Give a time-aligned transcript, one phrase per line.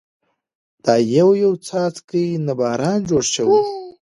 [0.83, 3.43] دا يو يو څاڅکي نه باران جوړ شي